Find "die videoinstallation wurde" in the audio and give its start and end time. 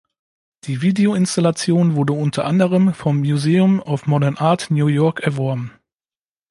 0.63-2.13